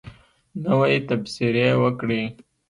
[0.63, 2.21] نوی تبصرې وکړئ